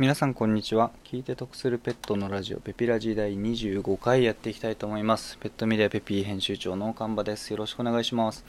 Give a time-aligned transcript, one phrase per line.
[0.00, 0.92] 皆さんこんにちは。
[1.04, 5.36] 聞いて得するペットのラジオペピラジ第25回やっていきたいと思います。
[5.36, 7.50] ペットメディアペピー編集長の神場です。
[7.50, 8.46] よろしくお願いします。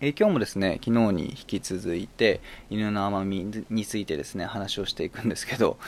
[0.00, 2.40] え今日もですね昨日に引き続いて
[2.70, 5.78] 犬の甘みについてですね話をしていくんですけど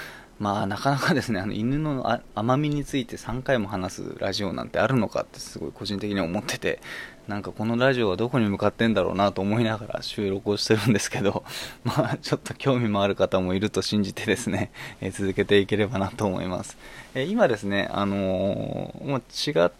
[0.40, 6.80] まあなかなかですねあの犬の甘みについて3回も話すラジオなんてあるのかってすごい個人的に思ってて
[7.28, 11.44] なんかこのラジオはどこに向かってんだろうなと思いながら収録をしてるんですけど、
[11.84, 16.76] まあちょっと興味もある方もいると信じてですね、え続けていければなと思います。
[17.14, 19.70] え今ですね、あのー、もう違っ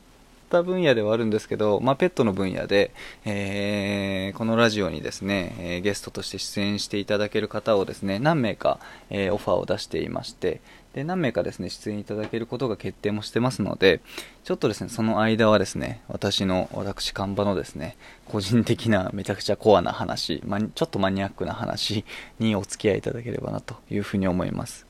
[0.51, 2.93] た分野ではあるんですけど、まあ、ペットの分野で、
[3.25, 10.61] えー、このラジオにですね、えー、ゲストとして出演していただける方をですね、何名か、えー、オファーを出していまして、
[10.93, 14.01] で、何名かですね、出演いただけることが決定もしてますので、
[14.43, 17.97] ちょっとですね、その間はですね、私の、私、看板のですね、
[18.27, 22.05] 個人的なめちゃくちゃコアな話、ま、ちょっとマニアックな話
[22.41, 24.90] にお付き合いいただければなというふうに思います。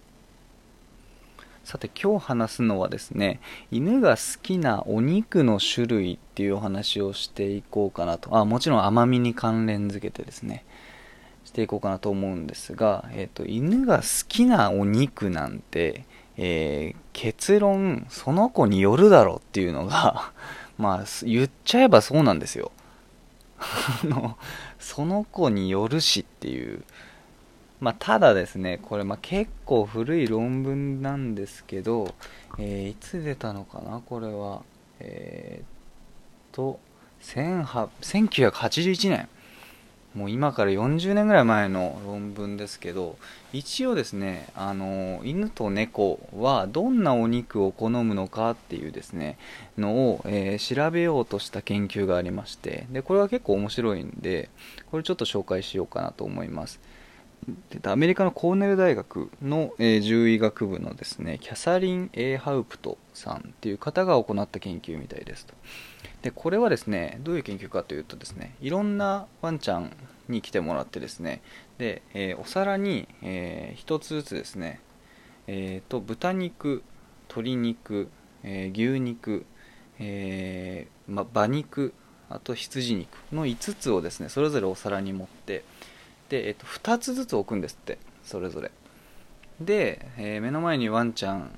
[1.70, 3.40] さて今日話すのはですね
[3.70, 8.36] 犬が好きなお肉の種類っていうお話をしていこうかなと。
[8.36, 10.64] あもちろん甘みに関連づけてですね
[11.44, 20.32] していこうかなと思うんですが、えーと、犬が好きなお肉なんて、えー、結論その子によるだろうっていうのが
[20.76, 22.72] まあ言っちゃえばそうなんですよ。
[24.80, 26.82] その子によるしっていう
[27.80, 32.14] まあ、ただですね、これま結構古い論文なんですけど、
[32.58, 34.62] えー、いつ出たのかな、これは。
[35.00, 35.66] えー、っ
[36.52, 36.78] と、
[37.22, 39.28] 1981年。
[40.14, 43.16] もう今から40年ぐらい前の論文ですけど、
[43.52, 49.38] 一応ですね、あの、犬と猫はどんなお肉を好むのかっていうですね、
[49.78, 54.50] のを、えー、調べようとした研究がありまして、で、これは結構面白いんで、
[54.90, 56.80] これちょっと紹介しようかなと思います。
[57.84, 65.54] アメリカのコーネル大学の、えー、獣医学部のですねキャサリン・エーハウプトさんっていう方が行った研究みたいですと。
[66.22, 69.92] でこれはですねどういう研究かというとですねいろんなワンちゃん
[70.28, 71.42] に来てもらってですね
[71.78, 74.80] で、えー、お皿に、えー、1つずつですね、
[75.46, 76.82] えーと、豚肉
[77.28, 78.08] 鶏肉、
[78.42, 79.46] えー、牛肉、
[79.98, 81.94] えま、馬肉
[82.28, 85.64] あと羊肉の5つをですねそれぞれお皿に盛って
[86.30, 88.70] で、えっと、2つずつ置くんですってそれぞれ。
[89.60, 91.50] で、えー、目の前にワンちゃん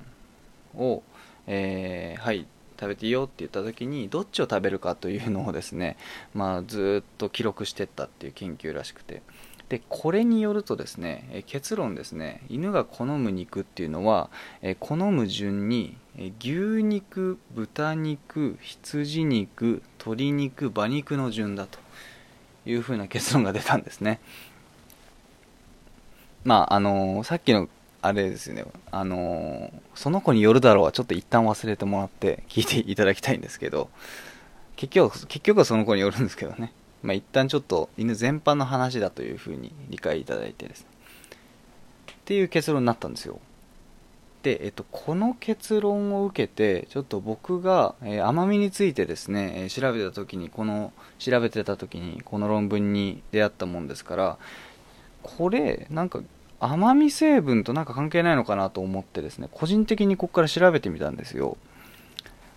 [0.75, 1.03] を、
[1.47, 2.45] えー、はい
[2.77, 5.95] 食べていいよって言った時にどっちを食べるかというのをですね、
[6.33, 9.21] まあ、ずっと記録してったっていう研究らしくて。
[9.69, 14.29] でこれによるとですね、え結論ですね犬が好む肉っていうのは、
[14.61, 21.79] え好む順に、え牛肉豚肉羊肉鶏肉馬肉の順だと
[22.67, 24.19] いうふうな結論が出たんですね。
[26.43, 27.69] まああのー、さっきの
[28.01, 33.89] あれですよね、あのー、その子によるだろうはちょっと一旦忘れてもらって聞いていただきたいんですけど、
[34.75, 36.73] 結局、結局はその子によるんですけどね。
[37.01, 40.87] まあ一旦ちょっと犬全般の話だというふうに理解いただいてですね。
[42.11, 43.39] っていう結論になったんですよ。
[44.43, 54.37] で、えっと、この結論を受けて、ちょっと僕が、えー、甘みについてですね、えー、調べた時に、この、調べてた時に、この論文に出会ったもんですから、
[55.23, 56.21] これ、なんか、
[56.59, 61.57] 甘み成分となんか関係ないのかなと思ってですね、個人的にここから調べてみたんですよ。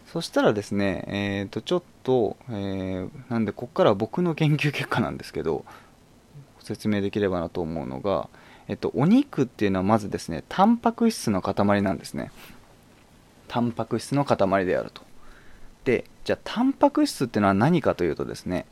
[0.07, 5.65] そしたらですね、えっ、ー、と、ちょっと、えー、なんで、ここからは僕の研究結果なんですけど、
[6.61, 8.29] 説明できればなと思うのが、
[8.69, 12.31] えっと、お肉っていうのはまずですね、タンパク質の塊なんですね。
[13.49, 15.03] タンパク質の塊であると。
[15.85, 18.67] で、じゃあ、タンパク質っていうのは何かというとですね、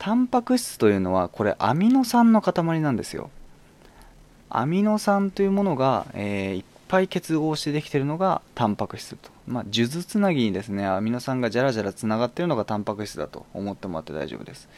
[0.00, 3.30] タンパク質というのはこれアミノ酸の塊なんですよ。
[4.48, 14.70] アミノ酸というものが、えー、いっぱい結合してできているのがタンパク質と、まあ、数珠つなぎにですねアミノ酸がじゃらじゃらつながっているのがタンパク質だと思ってもらって大丈夫です。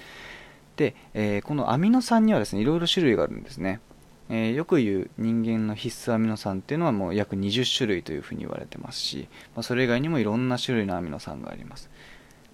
[0.75, 3.79] で、えー、このアミノ酸にはですねいろいろ種類があるんですね、
[4.29, 11.89] えー、よく言う人間の必須アミノ酸っていうのはもう約20種類というふうに言われてますし、まあ、それ以外にもいろんな種類のアミノ酸があります。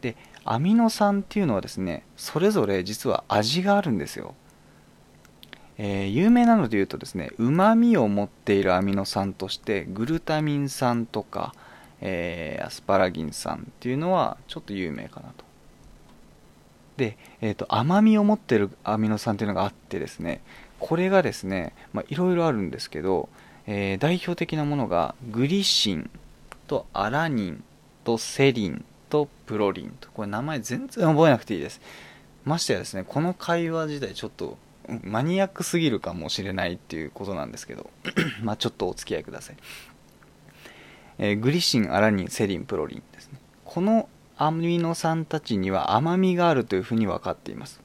[0.01, 4.35] でアミノ酸っていうのはですねそれぞれ実は味があるんですよ、
[5.77, 11.55] えー、有名なので言うとですねうまみを持っているアミノ酸としてグルタミン酸とか、
[12.01, 15.45] えー、アスパラギン酸っていうのはちょっと有名かなと。
[16.97, 20.43] で、えーと、甘みを持っているアミノ酸っていうのがあってですね
[20.81, 21.75] これがですね
[22.09, 23.29] いろいろあるんですけど、
[23.67, 26.11] えー、代表的なものがグリシン
[26.67, 27.65] とアラニン
[28.05, 30.11] とセリンとプロリンと。
[30.13, 31.81] これ名前全然覚えなくていいです。
[32.45, 34.57] ましてやですねこの会話自体ちょっと
[35.03, 37.91] マニアックすぎるかもしれないっていうことなんですけど
[38.43, 39.57] まあちょっとお付き合いください、
[41.19, 43.39] えー、グリシンアラニンセリンプロリンですね。
[43.65, 44.09] この
[44.39, 47.81] アミノ酸たちには甘みがあるというふうに分かっています。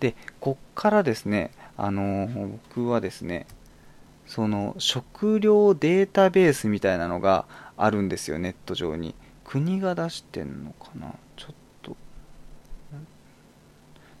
[0.00, 3.46] でこっからですねあのー、僕はですね
[4.26, 9.14] その食料データベースみたいなのがあるんですよネット上に。
[9.48, 11.14] 国が出してんのかな？
[11.36, 11.96] ちょっと。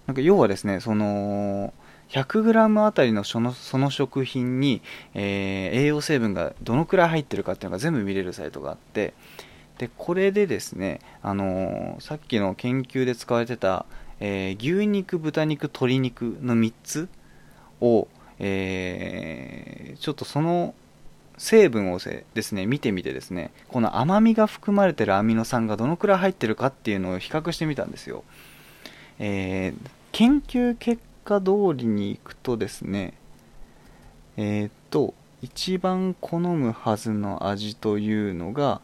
[0.06, 1.74] なんか要はですねその
[2.08, 4.80] 100g あたりのそのその食品に、
[5.12, 9.12] えー、栄養成分がどのくらい入ってるかっていうのが全部見れるサイトがあって
[9.76, 13.84] でこれでですね、あのー、さっきの研究で使われてた、
[14.20, 17.08] えー、牛肉豚肉鶏肉の3つ
[17.82, 18.08] を
[18.40, 20.74] え、ちょっとその
[21.38, 28.24] 成分をですね見てみてですねこの甘みが含まれてるアミノ酸がどのくらい入ってるかっていうのを比較してみたんですよ、
[29.18, 33.14] えー、研究結果通りにいくとですね
[34.36, 38.80] えー、っと一番好むはずの味というのが、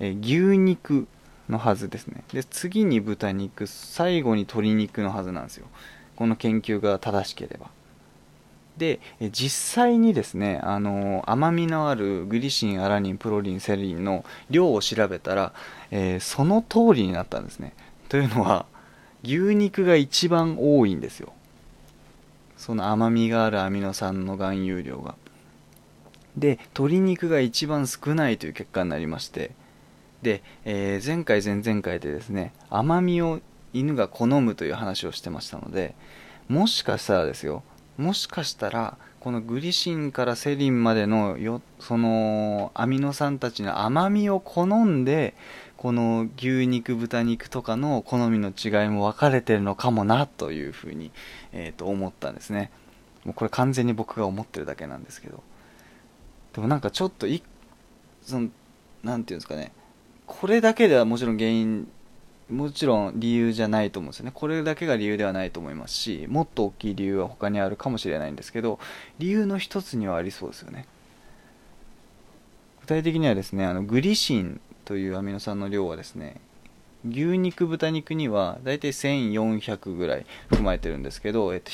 [0.00, 1.06] えー、牛肉
[1.48, 2.24] のはずですね。
[2.32, 5.66] で次に豚肉最後に鶏肉のはずなんですよ。
[6.16, 7.70] この研究が正しければ。
[8.76, 9.00] で
[9.30, 15.52] 実際にですねあの甘みのあるグリシンアラニンプロリンセリンの量を調べたら、
[15.90, 17.72] えー、その通りになったんですね。
[18.08, 18.66] というのは
[19.22, 21.32] 牛肉が一番多いんですよ。
[22.56, 25.14] その甘みがあるアミノ酸の含有量が。
[26.36, 29.52] で鶏肉が一番少ないという結果になりまして。
[30.22, 33.40] で、えー、前回前々回でですね甘みを
[33.74, 35.94] 犬が好むという話をしてましたので
[36.48, 37.62] もしかしたらですよ
[37.96, 45.34] もしかしたらこのグリシンからセリンまでのよそのアミノ酸たちの甘みを好んで
[45.76, 51.12] この牛肉豚肉とかの好みの違いも分かれてるのかもなというふうに、
[51.52, 52.70] えー、と思ったんですね。
[53.24, 55.42] もうこれ完全に僕が思ってるだけなんですけど。
[56.54, 57.42] でもなんかちょっとい
[58.22, 58.48] その
[59.02, 59.72] なんていうんですかね。
[60.26, 61.88] これだけではもちろん原因
[62.50, 64.32] もちろん理由じゃないと思うんですよね。
[64.34, 68.78] これだけが理由ではないと思いますし、もっと大きい理由は他にあるかもしれないんですけど、
[69.18, 70.86] 理由の一つにはありそうですよね。
[72.82, 76.40] 具体的にはですね、あのグリシンというアミノ酸の量はですね、
[77.08, 81.70] 牛肉、豚肉にはだいたい1400ぐらい含まれてるんですけど、えっと、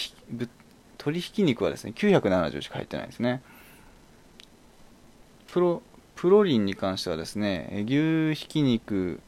[0.99, 3.43] 鶏ひき肉はですね、970しか入ってないですね。
[5.49, 5.83] プロ
[6.15, 9.21] プロリンに関してはですね、牛ひき肉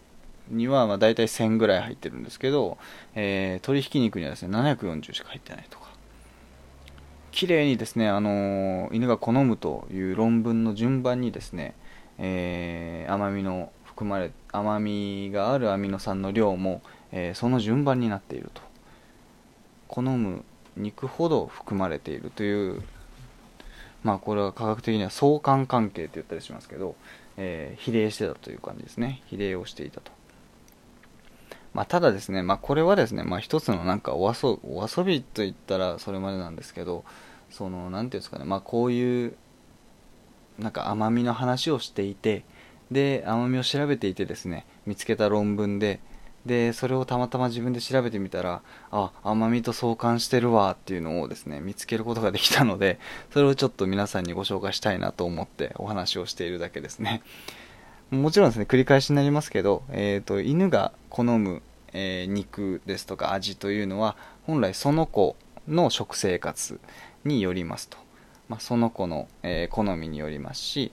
[0.52, 2.78] にはまあ大体1000ぐらい入ってるんですけど、
[3.14, 5.90] えー、鶏ひき肉にはですね740しか入ってないとか。
[7.30, 11.74] 綺麗にですね、あのー、犬が好むという論文の順番にですね、
[12.18, 18.62] えー、甘みの含まれ甘みがあるアミノ酸の量も、えー、その順番になっていると。
[19.88, 20.44] 好む
[20.76, 22.82] 肉ほど含まれているという
[24.02, 26.96] まあこれは科学的には相関関係って言ったりしますけど、
[27.36, 29.22] えー、比例してたという感じですね。
[29.26, 30.10] 比例をしていたと。
[31.74, 37.04] まあ、ただですね、まあ、これはですね、まあ、一つのなんかお遊お遊びといったらそれまでなんですけど、
[37.50, 39.36] その、なんていうんですかね、まあ、こういう、
[40.58, 42.44] なんか甘みの話をしていて、
[42.90, 46.00] で、甘みを調べていてですね、見つけた論文で、
[46.44, 52.98] で、それをたまたま自分で調べてみたら、あ、甘みと相関してるわっていうのをですね、見つけることができたので、
[53.32, 57.22] それをちょっと皆さんにご紹介したいなと思ってお話をしているだけですね。
[58.12, 61.62] もちろんですね、繰り返しになりますけど、えっ、ー、と、犬が好む、
[61.94, 64.16] えー、肉ですとか味というのは、
[64.46, 65.34] 本来その子
[65.66, 66.78] の食生活
[67.24, 67.96] によりますと。
[68.50, 70.92] まあ、その子の、えー、好みによりますし、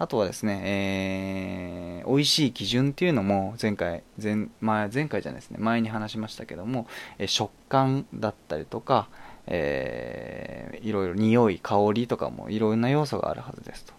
[0.00, 9.08] あとはですね、えー、美味しい基準っていうのも前回、前、前前回じゃないですね、前に話しましたけども、えー、食感だったりとか、
[9.46, 13.94] えー、いろいろ匂い、香りとかもいろんな要素があるはずですと。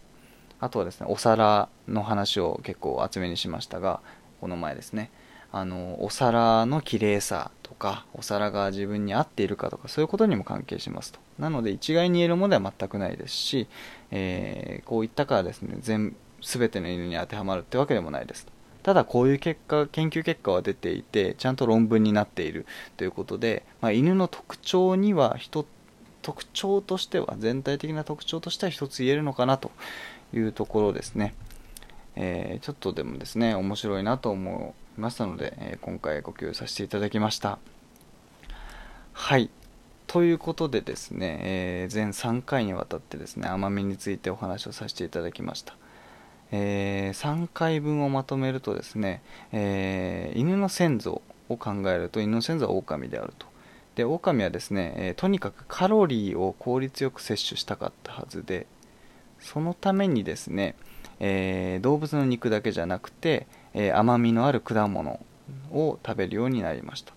[0.60, 4.02] あとはですね、お皿の話を結構厚めにしましたが、
[4.42, 5.12] この前ですね、
[5.52, 11.20] あの、お皿の綺麗さとか、お皿が自分に合っているかとか、そういうことにも関係しますと。
[11.40, 13.68] なので、一概に言えるものでは全くないですし、
[14.12, 18.52] えー、こういったからですね、全、すべての犬に当てはまるってわけでもないですと。
[18.84, 25.66] ただこういう結果、研究結果は出ていて、ちゃんと論文になっているということで、まあ、犬の特徴には一
[26.22, 29.72] 特徴としては、全体的な特徴としては一つ言えるのかなと
[30.34, 31.34] いうところですね。
[32.16, 37.60] えー、ちょっとでもですね、面白いなと思いましたので、えー、今回ご共有させていただきました。
[39.14, 39.50] はい。
[40.08, 45.76] ということでですね、えー、全3回にわたってですね、甘みについてお話をさせていただきました。
[46.52, 53.46] えー、3回分をまとめるとですね、えー、犬の先祖を考えると犬の先祖は狼であると。
[53.96, 58.68] で狼はですね、えーとにかくカロリーを効率よく摂取したかったはずで
[59.40, 60.76] そのためにですね、
[61.20, 65.20] えー動物の肉だけじゃなくて、えー甘みのある果物
[65.72, 67.14] を食べるようになりました。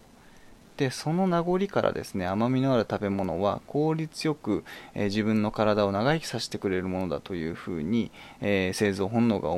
[0.77, 8.11] でその名残からですね甘みのある食べ物は効率よく、えー自分の体を長生きさせてくれるものだというふうに、
[8.41, 9.51] え生存本能が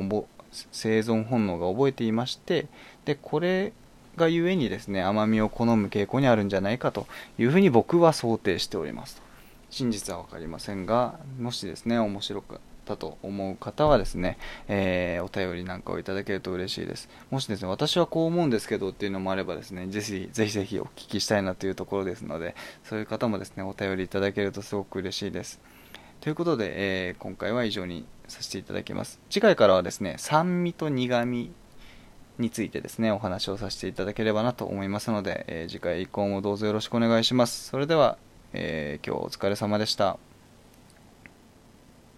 [0.71, 2.67] 生存本能が覚えていまして
[3.05, 3.73] でこれ
[4.15, 7.07] がゆえにですね甘みを好む傾向にあるんじゃないかと
[7.39, 9.21] いうふうに僕は想定しております。
[9.73, 14.37] 真実は分かりませんがもしですね面白かったと思う方はですね、
[14.67, 17.09] えーお便りなんかをいただけると嬉しいです。
[17.31, 25.59] もしですね私はこう思うんですけどっていうのもあればですねぜひぜひぜひお聞きしたいなというところですのでそういう方もですねお便りいただけるとすごく嬉しいです。
[26.21, 29.19] ということで、えー今回は以上にさせていただきます。
[29.31, 31.51] 次回からはですね酸味と苦味
[32.37, 37.69] についてですねお話をさせていただければなと思いますので、えー次回以降もどうぞよろしくお願いします。
[37.69, 38.17] それでは、
[38.53, 40.17] えー今日お疲れ様でした。